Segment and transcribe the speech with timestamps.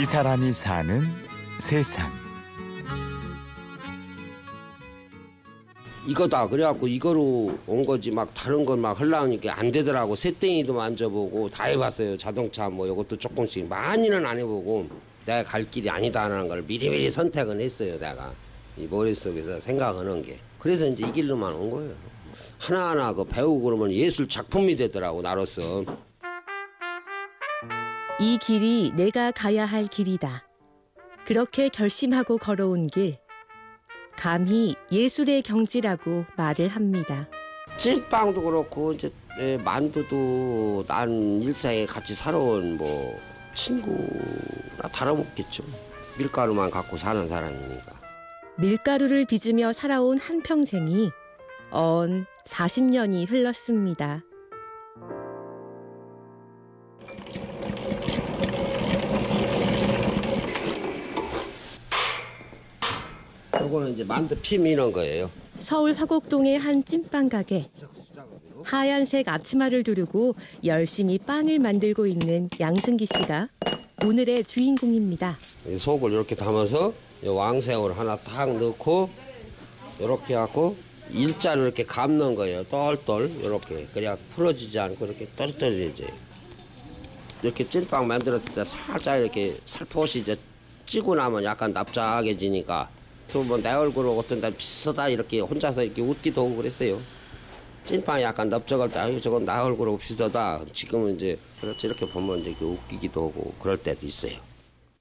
[0.00, 1.00] 이 사람이 사는
[1.60, 2.10] 세상.
[6.06, 8.10] 이거다 그래갖고 이거로 온 거지.
[8.10, 10.14] 막 다른 건 막 흘러오니까 안 되더라고.
[10.14, 12.16] 새땡이도 만져보고 다 해봤어요.
[12.16, 13.66] 자동차 뭐 이것도 조금씩.
[13.68, 14.86] 많이는 안 해보고
[15.24, 18.32] 내가 갈 길이 아니다라는 걸 미리미리 선택은 했어요 내가.
[18.76, 20.38] 이 머릿속에서 생각하는 게.
[20.58, 21.94] 그래서 이제 이 길로만 온 거예요.
[22.58, 25.84] 하나하나 그 배우고 그러면 예술 작품이 되더라고 나로서
[28.20, 30.46] 이 길이 내가 가야 할 길이다.
[31.26, 33.18] 그렇게 결심하고 걸어온 길.
[34.16, 37.28] 감히 예술의 경지라고 말을 합니다.
[37.76, 43.18] 찐빵도 그렇고 이제 내 만두도 난 일생에 같이 살아온 뭐
[43.54, 45.64] 친구나 다름없겠죠.
[46.16, 47.92] 밀가루만 갖고 사는 사람이니까.
[48.58, 51.10] 밀가루를 빚으며 살아온 한 평생이
[51.70, 54.22] 언 40년이 흘렀습니다.
[63.74, 65.30] 요거는 이제 만두 피 미는 거예요.
[65.58, 67.68] 서울 화곡동의 한 찐빵 가게.
[68.62, 73.48] 하얀색 앞치마를 두르고 열심히 빵을 만들고 있는 양승기 씨가
[74.04, 75.36] 오늘의 주인공입니다.
[75.68, 79.10] 이 속을 이렇게 담아서 이 왕새우를 하나 탁 넣고
[79.98, 80.76] 이렇게 갖고
[81.10, 82.64] 일자로 이렇게 감는 거예요.
[82.64, 86.08] 똘똘 이렇게 그냥 풀어지지 않고 이렇게 똘똘해져요.
[87.42, 90.36] 이렇게 찐빵 만들었을 때 살짝 이렇게 살포시 이제
[90.86, 92.88] 찌고 나면 약간 납작해지니까
[93.42, 97.00] 그뭐내 얼굴 어떤 날 비슷하다 이렇게 혼자서 이렇게 웃기도 하고 그랬어요.
[97.84, 100.66] 찐빵이 약간 넓적할 때 아유 저건 나 얼굴하고 비슷하다.
[100.72, 104.38] 지금은 이제 그렇지 이렇게 보면 이제 웃기기도 하고 그럴 때도 있어요.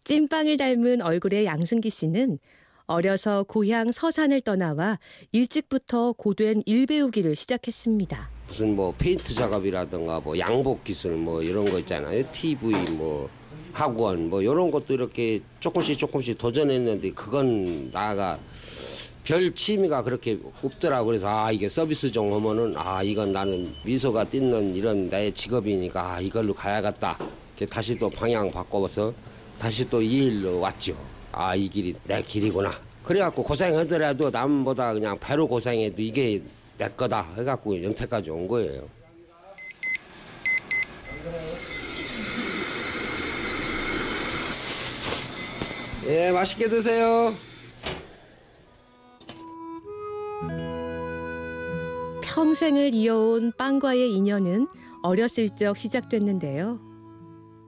[0.04, 2.40] 찐빵을 닮은 얼굴의 양승기 씨는
[2.86, 5.00] 어려서 고향 서산을 떠나와
[5.32, 8.30] 일찍부터 고된 일 배우기를 시작했습니다.
[8.48, 12.30] 무슨 뭐 페인트 작업이라든가 뭐 양복 기술 뭐 이런 거 있잖아요.
[12.34, 13.30] TV 뭐
[13.74, 18.40] 학원 뭐 이런 것도 이렇게 조금씩 조금씩 도전했는데 그건 나가
[19.24, 21.08] 별 취미가 그렇게 없더라고.
[21.08, 26.54] 그래서 아 이게 서비스종 하면은 아 이건 나는 미소가 띄는 이런 나의 직업이니까 아 이걸로
[26.54, 27.18] 가야겠다.
[27.58, 29.14] 이렇게 다시 또 방향 바꿔서
[29.60, 30.96] 다시 또 이 일로 왔죠.
[31.32, 32.72] 아 이 길이 내 길이구나.
[33.04, 36.42] 그래갖고 고생하더라도 남보다 그냥 배로 고생해도 이게
[36.78, 38.88] 내 거다 해갖고 연태까지 온 거예요
[46.08, 47.34] 예 맛있게 드세요
[52.22, 54.68] 평생을 이어온 빵과의 인연은
[55.04, 56.80] 어렸을 적 시작됐는데요.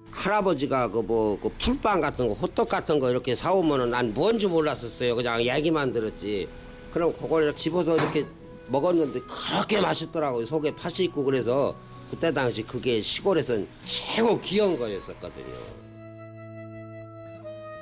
[0.10, 5.16] 할아버지가 그뭐 그 풀빵 같은 거 호떡 같은 거 이렇게 사오면은 난 뭔지 몰랐었어요.
[5.16, 6.48] 그냥 얘기만 들었지.
[6.92, 8.26] 그럼 그걸 집어서 이렇게
[8.68, 10.46] 먹었는데 그렇게 맛있더라고요.
[10.46, 11.76] 속에 팥이 있고 그래서
[12.10, 15.54] 그때 당시 그게 시골에선 최고 귀여운 거였었거든요.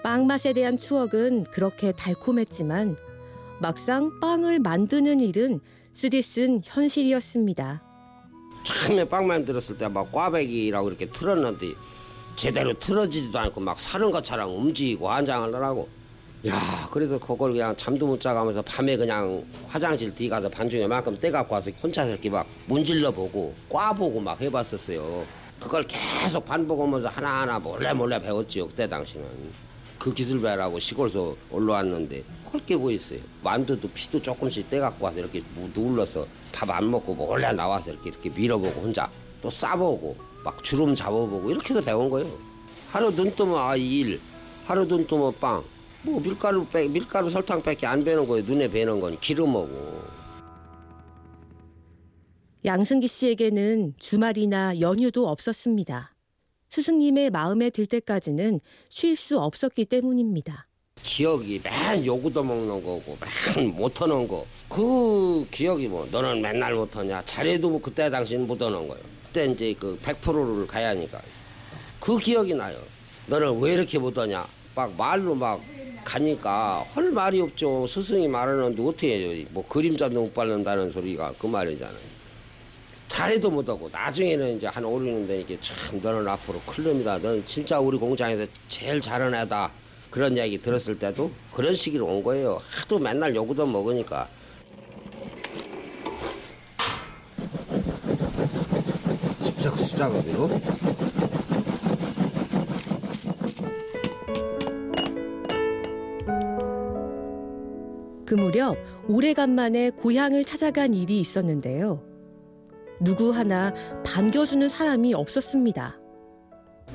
[0.03, 2.97] 빵 맛에 대한 추억은 그렇게 달콤했지만
[3.59, 5.61] 막상 빵을 만드는 일은
[5.93, 7.81] 쓰디쓴 현실이었습니다.
[8.65, 11.67] 처음에 빵 만들었을 때 막 꽈배기라고 이렇게 틀었는데
[12.35, 15.87] 제대로 틀어지지도 않고 막 사는 것처럼 움직이고 환장을 하라고.
[16.47, 16.59] 야,
[16.91, 21.71] 그래서 그걸 그냥 잠도 못 자가면서 밤에 그냥 화장실 뒤 가서 반중에 만큼 떼갖고 와서
[21.81, 25.25] 혼자서 이렇게 막 문질러 보고 꽈 보고 막 해봤었어요.
[25.61, 29.25] 그걸 계속 반복하면서 하나하나 몰래 몰래 배웠지요 그때 당시는.
[30.03, 33.19] 그 기술 배라고 시골에서 올라왔는데 헐게 보였어요.
[33.41, 35.41] 만두도 피도 조금씩 떼갖고 와서 이렇게
[35.73, 39.09] 눌러서 밥 안 먹고 몰래 나와서 이렇게 이렇게 밀어보고 혼자
[39.41, 42.29] 또 싸보고 막 주름 잡아보고 이렇게 해서 배운 거예요.
[42.89, 44.19] 하루 눈 뜨면 아 일,
[44.65, 45.63] 하루 눈 뜨면 빵.
[46.01, 48.43] 뭐 밀가루 빼 밀가루 설탕밖에 안 배는 거예요.
[48.45, 50.03] 눈에 배는 건 기름하고.
[52.65, 56.12] 양승기 씨에게는 주말이나 연휴도 없었습니다.
[56.73, 60.65] 스승님의 마음에 들 때까지는 쉴 수 없었기 때문입니다.
[61.03, 63.15] 기억이 맨 요구도 먹는 거고
[63.55, 64.43] 맨 못하는 거.
[64.67, 67.21] 그 기억이 뭐 너는 맨날 못하냐.
[67.25, 69.03] 잘해도 뭐 그때 당시는 못하는 거예요.
[69.27, 71.21] 그때 이제 그 100%를 가야 하니까.
[71.99, 72.79] 그 기억이 나요.
[73.27, 74.43] 너는 왜 이렇게 못하냐.
[74.73, 75.61] 막 말로 막
[76.03, 77.85] 가니까 헐 말이 없죠.
[77.85, 79.45] 스승이 말하는데 어떻게 해요.
[79.51, 82.12] 뭐 그림자도 못 밟는다는 소리가 그 말이잖아요.
[83.13, 87.19] 잘해도 못하고 나중에는 이제 한 오르는 데니까 참 너는 앞으로 큰 놈이다.
[87.19, 89.71] 너는 진짜 우리 공장에서 제일 잘하는 애다.
[90.09, 92.59] 그런 이야기 들었을 때도 그런 시기로 온 거예요.
[92.71, 94.27] 하도 맨날 요구도 먹으니까.
[99.43, 100.49] 십작 수작업이로.
[108.25, 108.75] 그 무렵
[109.07, 112.12] 오래간만에 고향을 찾아간 일이 있었는데요.
[112.99, 113.73] 누구 하나
[114.05, 115.97] 반겨주는 사람이 없었습니다.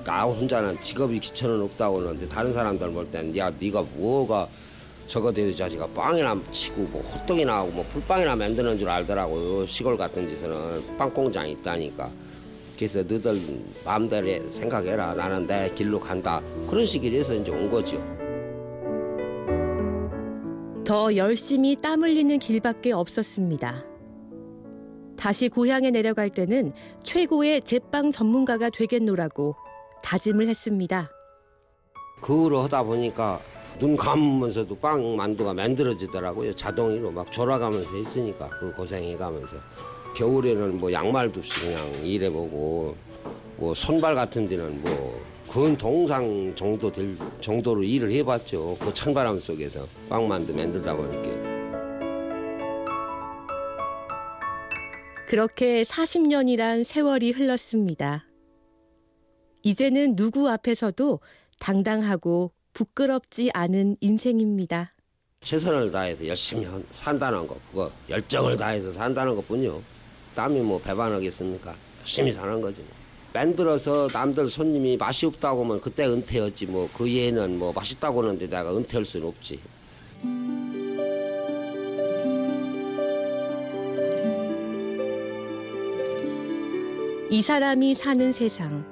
[0.04, 4.48] 나 혼자는 직업이 기천은 없다고 하는데 다른 사람들 볼 때는 야 네가 뭐가
[5.06, 9.66] 저거 대도 자식아 빵이나 치고 뭐 호떡이나 하고 뭐 풀빵이나 만드는 줄 알더라고요.
[9.66, 12.10] 시골 같은 데서는 빵 공장이 있다니까.
[12.76, 13.40] 그래서 너들
[13.84, 15.14] 마음대로 해, 생각해라.
[15.14, 16.40] 나는 내 길로 간다.
[16.68, 17.96] 그런 식으로 해서 이제 온 거죠.
[20.84, 23.84] 더 열심히 땀 흘리는 길밖에 없었습니다.
[25.18, 26.72] 다시 고향에 내려갈 때는
[27.02, 29.56] 최고의 제빵 전문가가 되겠노라고
[30.02, 31.10] 다짐을 했습니다.
[32.20, 33.40] 그거를 하다 보니까
[33.78, 36.54] 눈 감으면서도 빵 만두가 만들어지더라고요.
[36.54, 39.56] 자동으로 막 졸아가면서 했으니까 그 고생해가면서
[40.16, 42.96] 겨울에는 뭐 양말도 없이 그냥 일해보고
[43.56, 48.76] 뭐 손발 같은 데는 뭐 근 동상 정도 될 정도로 일을 해봤죠.
[48.78, 51.47] 그 찬바람 속에서 빵 만두 만들다 보니까.
[55.28, 58.24] 그렇게 40년이란 세월이 흘렀습니다.
[59.62, 61.20] 이제는 누구 앞에서도
[61.60, 64.94] 당당하고 부끄럽지 않은 인생입니다.
[65.42, 69.82] 최선을 다해서 열심히 한- 산다는 거 그거 열정을 다해서 산다는 것뿐이요
[70.34, 72.88] 땀이 뭐 배반하겠습니까 열심히 사는 거지 뭐.
[73.34, 79.04] 만들어서 남들 손님이 맛이 없다고 하면 그때 은퇴였지 뭐그 예는 뭐 맛있다고 하는데 내가 은퇴할
[79.04, 79.60] 수는 없지
[87.30, 88.86] 이 사람이 사는 세상.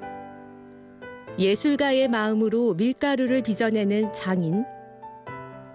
[1.39, 4.63] 예술가의 마음으로 밀가루를 빚어내는 장인.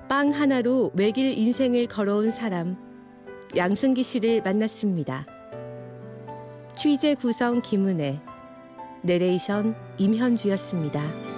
[0.09, 2.77] 빵 하나로 외길 인생을 걸어온 사람.
[3.57, 5.27] 양승기 씨를 만났습니다.
[6.77, 8.21] 취재 구성 김은혜.
[9.03, 11.32] 내레이션 임현주였습니다.